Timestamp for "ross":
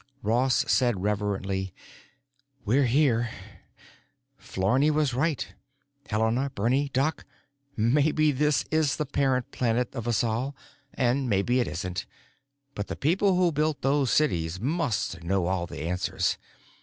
0.23-0.65